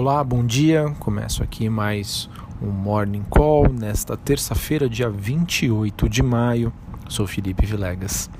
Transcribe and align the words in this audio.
Olá, 0.00 0.22
bom 0.22 0.46
dia. 0.46 0.94
Começo 1.00 1.42
aqui 1.42 1.68
mais 1.68 2.30
um 2.62 2.68
Morning 2.68 3.24
Call 3.28 3.68
nesta 3.68 4.16
terça-feira, 4.16 4.88
dia 4.88 5.10
28 5.10 6.08
de 6.08 6.22
maio. 6.22 6.72
Sou 7.08 7.26
Felipe 7.26 7.66
Vilegas. 7.66 8.30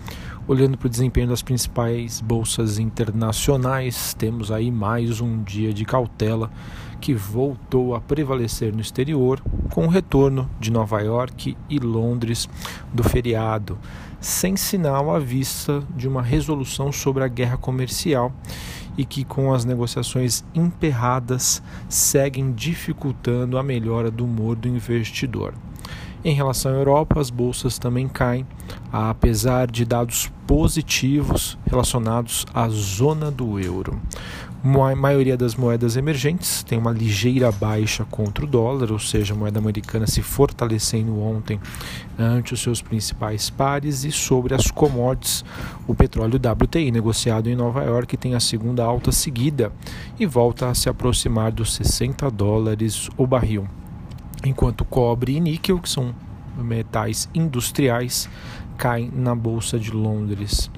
Olhando 0.46 0.78
para 0.78 0.86
o 0.86 0.88
desempenho 0.88 1.26
das 1.26 1.42
principais 1.42 2.20
bolsas 2.20 2.78
internacionais, 2.78 4.14
temos 4.14 4.52
aí 4.52 4.70
mais 4.70 5.20
um 5.20 5.42
dia 5.42 5.74
de 5.74 5.84
cautela 5.84 6.48
que 7.00 7.12
voltou 7.12 7.92
a 7.96 8.00
prevalecer 8.00 8.72
no 8.72 8.80
exterior, 8.80 9.42
com 9.72 9.84
o 9.84 9.90
retorno 9.90 10.48
de 10.60 10.70
Nova 10.70 11.00
York 11.00 11.56
e 11.68 11.80
Londres 11.80 12.48
do 12.94 13.02
feriado, 13.02 13.76
sem 14.20 14.56
sinal 14.56 15.12
à 15.12 15.18
vista 15.18 15.82
de 15.96 16.06
uma 16.06 16.22
resolução 16.22 16.92
sobre 16.92 17.24
a 17.24 17.28
guerra 17.28 17.56
comercial 17.56 18.32
e 18.98 19.04
que, 19.04 19.24
com 19.24 19.54
as 19.54 19.64
negociações 19.64 20.44
emperradas, 20.52 21.62
seguem 21.88 22.52
dificultando 22.52 23.56
a 23.56 23.62
melhora 23.62 24.10
do 24.10 24.24
humor 24.24 24.56
do 24.56 24.68
investidor. 24.68 25.54
Em 26.24 26.34
relação 26.34 26.72
à 26.72 26.74
Europa, 26.74 27.20
as 27.20 27.30
bolsas 27.30 27.78
também 27.78 28.08
caem, 28.08 28.44
apesar 28.92 29.70
de 29.70 29.84
dados 29.84 30.30
positivos 30.46 31.58
relacionados 31.66 32.46
à 32.54 32.68
zona 32.68 33.30
do 33.30 33.58
euro. 33.60 34.00
A 34.64 34.96
maioria 34.96 35.36
das 35.36 35.54
moedas 35.54 35.96
emergentes 35.96 36.64
tem 36.64 36.78
uma 36.78 36.90
ligeira 36.90 37.52
baixa 37.52 38.04
contra 38.04 38.44
o 38.44 38.48
dólar, 38.48 38.90
ou 38.90 38.98
seja, 38.98 39.32
a 39.32 39.36
moeda 39.36 39.60
americana 39.60 40.06
se 40.06 40.20
fortalecendo 40.20 41.20
ontem 41.20 41.60
ante 42.18 42.54
os 42.54 42.60
seus 42.60 42.82
principais 42.82 43.50
pares. 43.50 44.04
E 44.04 44.10
sobre 44.10 44.54
as 44.54 44.70
commodities, 44.70 45.44
o 45.86 45.94
petróleo 45.94 46.40
WTI, 46.40 46.90
negociado 46.90 47.48
em 47.48 47.54
Nova 47.54 47.84
York, 47.84 48.16
tem 48.16 48.34
a 48.34 48.40
segunda 48.40 48.82
alta 48.82 49.12
seguida 49.12 49.72
e 50.18 50.26
volta 50.26 50.68
a 50.68 50.74
se 50.74 50.88
aproximar 50.88 51.52
dos 51.52 51.74
60 51.74 52.28
dólares 52.30 53.08
o 53.16 53.26
barril 53.26 53.68
enquanto 54.44 54.84
cobre 54.84 55.36
e 55.36 55.40
níquel, 55.40 55.78
que 55.78 55.88
são 55.88 56.14
metais 56.56 57.28
industriais, 57.34 58.28
caem 58.78 59.10
na 59.12 59.34
bolsa 59.34 59.78
de 59.78 59.90
Londres. 59.90 60.70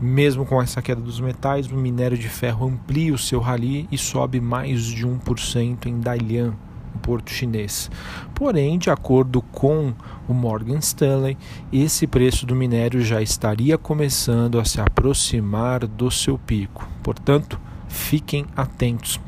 Mesmo 0.00 0.44
com 0.44 0.60
essa 0.60 0.82
queda 0.82 1.00
dos 1.00 1.20
metais, 1.20 1.70
o 1.70 1.76
minério 1.76 2.18
de 2.18 2.28
ferro 2.28 2.66
amplia 2.66 3.14
o 3.14 3.18
seu 3.18 3.38
rally 3.38 3.86
e 3.92 3.96
sobe 3.96 4.40
mais 4.40 4.82
de 4.82 5.06
1% 5.06 5.86
em 5.86 6.00
Dalian, 6.00 6.54
porto 7.00 7.30
chinês. 7.30 7.90
Porém, 8.34 8.78
de 8.78 8.90
acordo 8.90 9.40
com 9.40 9.92
o 10.26 10.34
Morgan 10.34 10.78
Stanley, 10.78 11.36
esse 11.72 12.06
preço 12.06 12.44
do 12.46 12.56
minério 12.56 13.02
já 13.02 13.22
estaria 13.22 13.78
começando 13.78 14.58
a 14.58 14.64
se 14.64 14.80
aproximar 14.80 15.86
do 15.86 16.10
seu 16.10 16.38
pico. 16.38 16.88
Portanto, 17.02 17.60
fiquem 17.88 18.46
atentos. 18.56 19.20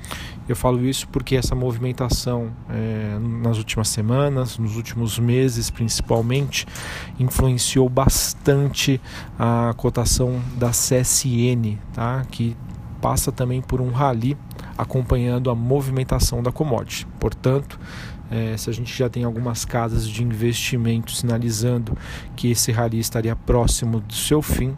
Eu 0.48 0.55
falo 0.55 0.84
isso 0.84 1.08
porque 1.08 1.34
essa 1.34 1.55
movimentação 1.55 2.50
é, 2.70 3.19
nas 3.19 3.58
últimas 3.58 3.89
semanas, 3.89 4.58
nos 4.58 4.77
últimos 4.77 5.19
meses 5.19 5.70
principalmente, 5.70 6.66
influenciou 7.19 7.89
bastante 7.89 9.00
a 9.39 9.74
cotação 9.77 10.41
da 10.56 10.70
CSN, 10.70 11.78
tá? 11.92 12.24
que 12.30 12.56
passa 13.00 13.33
também 13.33 13.61
por 13.61 13.80
um 13.80 13.91
rally 13.91 14.36
acompanhando 14.78 15.50
a 15.50 15.55
movimentação 15.55 16.42
da 16.42 16.52
commodity. 16.52 17.06
Portanto, 17.19 17.78
é, 18.30 18.56
se 18.56 18.69
a 18.69 18.72
gente 18.72 18.97
já 18.97 19.08
tem 19.08 19.24
algumas 19.24 19.64
casas 19.64 20.08
de 20.08 20.22
investimento 20.22 21.12
sinalizando 21.12 21.97
que 22.34 22.50
esse 22.50 22.72
rally 22.72 22.98
estaria 22.98 23.34
próximo 23.34 24.00
do 24.00 24.14
seu 24.14 24.42
fim, 24.42 24.77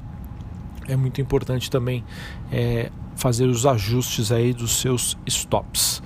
é 0.86 0.96
muito 0.96 1.20
importante 1.20 1.70
também 1.70 2.04
é, 2.50 2.90
fazer 3.18 3.46
os 3.46 3.66
ajustes 3.66 4.30
aí 4.30 4.54
dos 4.54 4.80
seus 4.80 5.18
stops. 5.26 6.00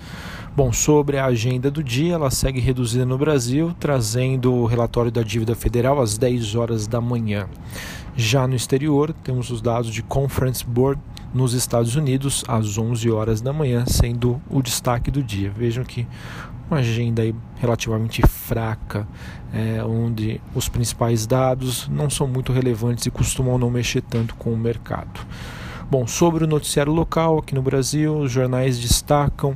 Bom, 0.57 0.73
sobre 0.73 1.19
a 1.19 1.27
agenda 1.27 1.71
do 1.71 1.83
dia, 1.83 2.15
ela 2.15 2.31
segue 2.31 2.59
reduzida 2.59 3.07
no 3.07 3.17
Brasil, 3.17 3.75
trazendo 3.79 4.53
o 4.53 4.67
relatório 4.67 5.11
da 5.11 5.23
dívida 5.23 5.55
federal 5.55 6.01
às 6.01 6.19
10 6.19 6.55
horas 6.55 6.87
da 6.87 7.01
manhã. 7.01 7.49
Já 8.17 8.47
no 8.47 8.55
exterior, 8.55 9.15
temos 9.23 9.51
os 9.51 9.63
dados 9.63 9.93
de 9.93 10.03
Conference 10.03 10.65
Board 10.65 11.01
nos 11.33 11.55
Estados 11.55 11.97
Unidos 11.97 12.45
às 12.49 12.77
11 12.77 13.11
horas 13.11 13.41
da 13.41 13.53
manhã, 13.53 13.85
sendo 13.87 14.41
o 14.51 14.61
destaque 14.63 15.11
do 15.11 15.23
dia. 15.23 15.51
Vejam 15.51 15.85
que 15.85 16.07
uma 16.71 16.81
agenda 16.81 17.23
aí 17.23 17.35
relativamente 17.59 18.23
fraca, 18.27 19.07
é, 19.53 19.83
onde 19.85 20.41
os 20.55 20.69
principais 20.69 21.27
dados 21.27 21.89
não 21.89 22.09
são 22.09 22.27
muito 22.27 22.53
relevantes 22.53 23.05
e 23.07 23.11
costumam 23.11 23.59
não 23.59 23.71
mexer 23.71 24.03
tanto 24.03 24.35
com 24.35 24.53
o 24.53 24.57
mercado. 24.57 25.21
Bom, 25.93 26.07
sobre 26.07 26.45
o 26.45 26.47
noticiário 26.47 26.91
local 26.91 27.37
aqui 27.37 27.55
no 27.55 27.61
Brasil, 27.61 28.17
os 28.17 28.33
jornais 28.33 28.79
destacam 28.79 29.55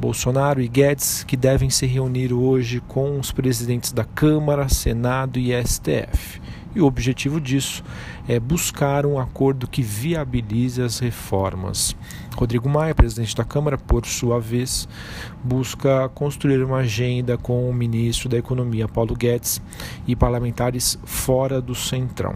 Bolsonaro 0.00 0.62
e 0.62 0.66
Guedes 0.66 1.22
que 1.24 1.36
devem 1.36 1.68
se 1.68 1.84
reunir 1.84 2.32
hoje 2.32 2.80
com 2.88 3.20
os 3.20 3.30
presidentes 3.30 3.92
da 3.92 4.02
Câmara, 4.02 4.66
Senado 4.66 5.38
e 5.38 5.50
STF. 5.62 6.40
E 6.74 6.80
o 6.80 6.86
objetivo 6.86 7.38
disso 7.38 7.84
é 8.26 8.40
buscar 8.40 9.04
um 9.04 9.18
acordo 9.18 9.68
que 9.68 9.82
viabilize 9.82 10.80
as 10.80 10.98
reformas. 11.00 11.94
Rodrigo 12.34 12.66
Maia, 12.66 12.94
presidente 12.94 13.36
da 13.36 13.44
Câmara, 13.44 13.76
por 13.76 14.06
sua 14.06 14.40
vez, 14.40 14.88
busca 15.44 16.08
construir 16.08 16.64
uma 16.64 16.78
agenda 16.78 17.36
com 17.36 17.68
o 17.68 17.74
ministro 17.74 18.26
da 18.26 18.38
Economia, 18.38 18.88
Paulo 18.88 19.14
Guedes, 19.14 19.60
e 20.06 20.16
parlamentares 20.16 20.98
fora 21.04 21.60
do 21.60 21.74
Centrão 21.74 22.34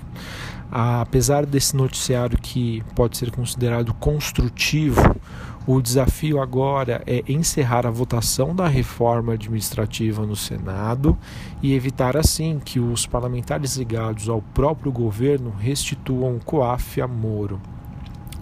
apesar 0.71 1.47
desse 1.47 1.77
noticiário 1.77 2.39
que 2.39 2.83
pode 2.95 3.17
ser 3.17 3.31
considerado 3.31 3.95
construtivo, 3.95 5.01
o 5.67 5.83
desafio 5.83 6.41
agora 6.41 7.03
é 7.07 7.23
encerrar 7.29 7.87
a 7.87 7.91
votação 7.91 8.55
da 8.55 8.67
reforma 8.67 9.35
administrativa 9.35 10.25
no 10.25 10.35
Senado 10.35 11.17
e 11.63 11.75
evitar 11.75 12.17
assim 12.17 12.59
que 12.59 12.81
os 12.81 13.07
parlamentares 13.07 13.77
ligados 13.77 14.29
ao 14.29 14.41
próprio 14.41 14.91
governo 14.91 15.53
restituam 15.59 16.37
o 16.37 16.41
COAF 16.41 17.01
a 17.03 17.07
Moro 17.07 17.61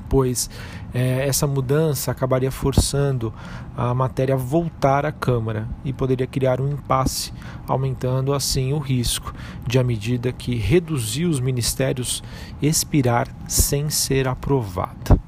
pois 0.09 0.49
é, 0.94 1.27
essa 1.27 1.47
mudança 1.47 2.11
acabaria 2.11 2.50
forçando 2.50 3.33
a 3.77 3.93
matéria 3.93 4.34
a 4.34 4.39
voltar 4.39 5.05
à 5.05 5.12
Câmara 5.12 5.69
e 5.84 5.93
poderia 5.93 6.27
criar 6.27 6.61
um 6.61 6.71
impasse, 6.71 7.33
aumentando 7.67 8.33
assim 8.33 8.72
o 8.72 8.78
risco 8.78 9.34
de, 9.67 9.78
à 9.78 9.84
medida 9.84 10.33
que 10.33 10.55
reduzir 10.55 11.27
os 11.27 11.41
ministérios, 11.41 12.22
expirar 12.62 13.28
sem 13.47 13.91
ser 13.91 14.27
aprovada. 14.27 15.19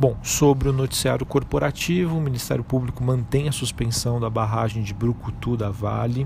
Bom, 0.00 0.16
sobre 0.22 0.68
o 0.68 0.72
noticiário 0.72 1.26
corporativo, 1.26 2.16
o 2.16 2.20
Ministério 2.20 2.62
Público 2.62 3.02
mantém 3.02 3.48
a 3.48 3.52
suspensão 3.52 4.20
da 4.20 4.30
barragem 4.30 4.80
de 4.80 4.94
Brucutu 4.94 5.56
da 5.56 5.70
Vale. 5.70 6.24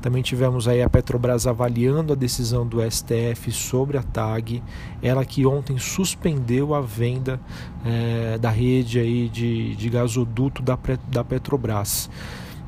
Também 0.00 0.22
tivemos 0.22 0.68
aí 0.68 0.80
a 0.80 0.88
Petrobras 0.88 1.46
avaliando 1.46 2.12
a 2.12 2.16
decisão 2.16 2.66
do 2.66 2.78
STF 2.88 3.50
sobre 3.50 3.98
a 3.98 4.02
TAG, 4.02 4.62
ela 5.02 5.24
que 5.24 5.44
ontem 5.44 5.76
suspendeu 5.78 6.74
a 6.74 6.80
venda 6.80 7.40
é, 7.84 8.38
da 8.38 8.50
rede 8.50 9.00
aí 9.00 9.28
de, 9.28 9.74
de 9.74 9.90
gasoduto 9.90 10.62
da, 10.62 10.78
da 11.08 11.24
Petrobras. 11.24 12.08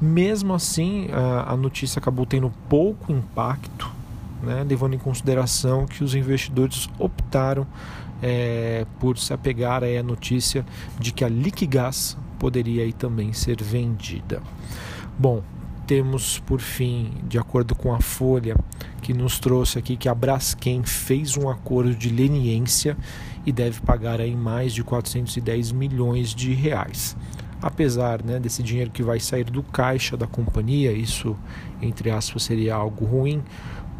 Mesmo 0.01 0.55
assim, 0.55 1.09
a, 1.13 1.53
a 1.53 1.57
notícia 1.57 2.01
acabou 2.01 2.27
tendo 2.27 2.53
pouco 2.69 3.13
impacto, 3.13 3.91
né, 4.43 4.65
levando 4.69 4.95
em 4.95 4.99
consideração 4.99 5.87
que 5.87 6.03
os 6.03 6.15
investidores 6.15 6.89
optaram 6.99 7.67
é, 8.23 8.87
por 8.99 9.19
se 9.19 9.33
apegar 9.33 9.83
à 9.85 10.03
notícia 10.03 10.65
de 10.99 11.13
que 11.13 11.25
a 11.25 11.29
Liquigás 11.29 12.17
poderia 12.39 12.83
aí 12.83 12.93
também 12.93 13.33
ser 13.33 13.63
vendida. 13.63 14.43
Bom, 15.19 15.43
temos, 15.91 16.39
por 16.39 16.61
fim, 16.61 17.11
de 17.25 17.37
acordo 17.37 17.75
com 17.75 17.93
a 17.93 18.01
Folha, 18.01 18.55
que 19.03 19.13
nos 19.13 19.41
trouxe 19.41 19.77
aqui 19.77 19.97
que 19.97 20.09
a 20.09 20.15
Braskem 20.15 20.85
fez 20.85 21.37
um 21.37 21.51
acordo 21.51 21.97
de 21.97 22.09
leniência 22.11 22.97
e 23.45 23.51
deve 23.51 23.81
pagar 23.81 24.21
aí 24.21 24.37
mais 24.37 24.73
de 24.73 24.85
410 24.85 25.73
milhões 25.73 26.33
de 26.33 26.55
reais. 26.55 27.17
Apesar 27.61 28.23
né, 28.23 28.39
desse 28.39 28.63
dinheiro 28.63 28.93
que 28.93 29.03
vai 29.03 29.19
sair 29.19 29.43
do 29.43 29.65
caixa 29.65 30.17
da 30.17 30.29
companhia, 30.29 30.93
isso, 30.93 31.37
entre 31.83 32.09
aspas, 32.09 32.45
seria 32.45 32.77
algo 32.77 33.05
ruim. 33.05 33.43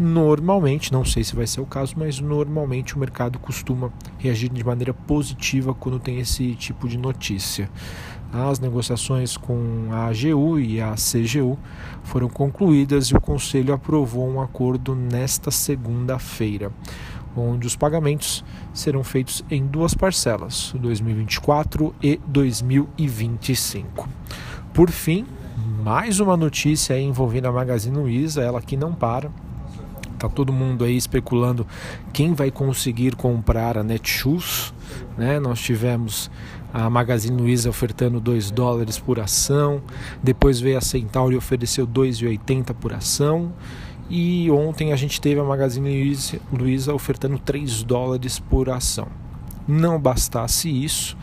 Normalmente, 0.03 0.91
não 0.91 1.05
sei 1.05 1.23
se 1.23 1.37
vai 1.37 1.47
ser 1.47 1.61
o 1.61 1.67
caso, 1.67 1.93
mas 1.95 2.19
normalmente 2.21 2.97
o 2.97 2.99
mercado 2.99 3.39
costuma 3.39 3.93
reagir 4.17 4.49
de 4.49 4.65
maneira 4.65 4.95
positiva 4.95 5.75
quando 5.75 5.99
tem 5.99 6.19
esse 6.19 6.55
tipo 6.55 6.89
de 6.89 6.97
notícia. 6.97 7.69
As 8.33 8.59
negociações 8.59 9.37
com 9.37 9.89
a 9.91 10.07
AGU 10.07 10.59
e 10.59 10.81
a 10.81 10.95
CGU 10.95 11.59
foram 12.03 12.31
concluídas 12.31 13.09
e 13.09 13.15
o 13.15 13.21
Conselho 13.21 13.75
aprovou 13.75 14.27
um 14.27 14.41
acordo 14.41 14.95
nesta 14.95 15.51
segunda-feira, 15.51 16.73
onde 17.37 17.67
os 17.67 17.77
pagamentos 17.77 18.43
serão 18.73 19.05
feitos 19.05 19.45
em 19.51 19.67
duas 19.67 19.93
parcelas, 19.93 20.75
2024 20.81 21.95
e 22.03 22.19
2025. 22.27 24.09
Por 24.73 24.91
fim, 24.91 25.27
mais 25.85 26.21
uma 26.21 26.39
notícia 26.39 26.99
envolvendo 26.99 27.49
a 27.49 27.53
Magazine 27.53 27.99
Luiza, 27.99 28.41
ela 28.41 28.63
que 28.63 28.79
não 28.79 28.95
para. 28.95 29.31
Tá 30.21 30.29
todo 30.29 30.53
mundo 30.53 30.85
aí 30.85 30.99
especulando 30.99 31.67
quem 32.13 32.35
vai 32.35 32.51
conseguir 32.51 33.17
comprar 33.17 33.79
a 33.79 33.83
Netshoes, 33.83 34.75
né? 35.17 35.41
Nós 35.41 35.59
tivemos 35.59 36.31
a 36.75 36.91
Magazine 36.91 37.41
Luiza 37.41 37.71
ofertando 37.71 38.21
2 38.21 38.51
dólares 38.51 38.99
por 38.99 39.19
ação, 39.19 39.83
depois 40.23 40.61
veio 40.61 40.77
a 40.77 40.83
Centauri 40.83 41.37
e 41.37 41.39
ofereceu 41.39 41.87
2,80 41.87 42.75
por 42.75 42.93
ação. 42.93 43.51
E 44.11 44.51
ontem 44.51 44.93
a 44.93 44.97
gente 44.97 45.19
teve 45.23 45.41
a 45.41 45.45
Magazine 45.45 46.15
Luiza 46.53 46.93
ofertando 46.93 47.39
3 47.39 47.83
dólares 47.83 48.39
por 48.39 48.69
ação. 48.69 49.09
Não 49.67 49.99
bastasse 49.99 50.69
isso, 50.69 51.17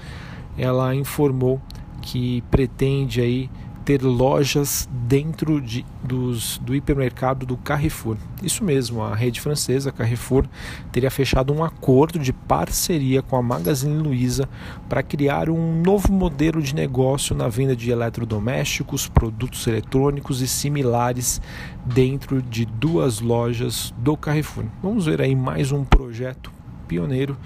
ela 0.58 0.96
informou 0.96 1.62
que 2.02 2.42
pretende 2.50 3.22
aí 3.22 3.48
ter 3.88 4.04
lojas 4.04 4.86
dentro 4.92 5.62
de, 5.62 5.86
dos, 6.04 6.58
do 6.58 6.76
hipermercado 6.76 7.46
do 7.46 7.56
Carrefour. 7.56 8.18
Isso 8.44 8.62
mesmo, 8.62 9.02
a 9.02 9.16
rede 9.16 9.40
francesa 9.40 9.94
Carrefour 9.94 10.46
teria 10.92 11.10
fechado 11.10 11.54
um 11.54 11.64
acordo 11.64 12.20
de 12.20 12.34
parceria 12.34 13.22
com 13.22 13.38
a 13.38 13.42
Magazine 13.42 13.98
Luiza 13.98 14.50
para 14.90 15.02
criar 15.02 15.50
um 15.50 15.82
novo 15.82 16.12
modelo 16.12 16.62
de 16.62 16.76
negócio 16.76 17.34
na 17.34 17.48
venda 17.48 17.78
de 17.78 17.90
eletrodomésticos, 17.90 19.08
produtos 19.08 19.66
eletrônicos 19.66 20.42
e 20.42 20.50
similares 20.50 21.40
dentro 21.86 22.42
de 22.42 22.66
duas 22.66 23.22
lojas 23.22 23.94
do 23.98 24.18
Carrefour. 24.18 24.66
Vamos 24.84 25.06
ver 25.06 25.22
aí 25.22 25.34
mais 25.34 25.72
um 25.72 25.86
projeto 25.86 26.52
pioneiro 26.90 27.38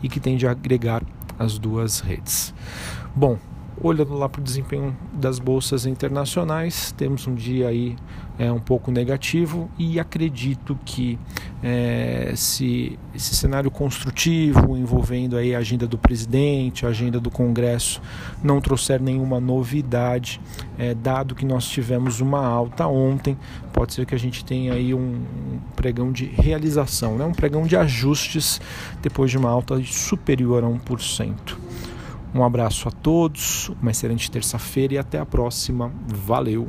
e 0.00 0.08
que 0.08 0.20
tende 0.20 0.46
a 0.46 0.52
agregar 0.52 1.02
as 1.36 1.58
duas 1.58 1.98
redes. 1.98 2.54
Bom, 3.16 3.36
Olhando 3.80 4.14
lá 4.14 4.28
para 4.28 4.40
o 4.40 4.44
desempenho 4.44 4.96
das 5.12 5.38
bolsas 5.38 5.86
internacionais, 5.86 6.92
temos 6.96 7.28
um 7.28 7.34
dia 7.34 7.68
aí 7.68 7.96
é, 8.38 8.50
um 8.50 8.58
pouco 8.58 8.90
negativo 8.90 9.70
e 9.78 10.00
acredito 10.00 10.78
que 10.84 11.18
é, 11.62 12.32
se 12.36 12.98
esse 13.14 13.36
cenário 13.36 13.70
construtivo 13.70 14.76
envolvendo 14.76 15.36
aí 15.36 15.54
a 15.54 15.58
agenda 15.58 15.86
do 15.86 15.96
presidente, 15.96 16.86
a 16.86 16.88
agenda 16.88 17.20
do 17.20 17.30
Congresso, 17.30 18.00
não 18.42 18.60
trouxer 18.60 19.00
nenhuma 19.00 19.40
novidade, 19.40 20.40
é, 20.76 20.94
dado 20.94 21.34
que 21.34 21.44
nós 21.44 21.68
tivemos 21.68 22.20
uma 22.20 22.44
alta 22.44 22.86
ontem, 22.86 23.36
pode 23.72 23.94
ser 23.94 24.06
que 24.06 24.14
a 24.14 24.18
gente 24.18 24.44
tenha 24.44 24.72
aí 24.72 24.94
um 24.94 25.20
pregão 25.76 26.10
de 26.10 26.26
realização, 26.26 27.16
né? 27.16 27.24
um 27.24 27.32
pregão 27.32 27.64
de 27.64 27.76
ajustes 27.76 28.60
depois 29.02 29.30
de 29.30 29.38
uma 29.38 29.50
alta 29.50 29.80
superior 29.84 30.64
a 30.64 30.66
1%. 30.66 31.67
Um 32.34 32.44
abraço 32.44 32.88
a 32.88 32.90
todos, 32.90 33.70
uma 33.80 33.90
excelente 33.90 34.30
terça-feira 34.30 34.94
e 34.94 34.98
até 34.98 35.18
a 35.18 35.26
próxima. 35.26 35.90
Valeu! 36.06 36.68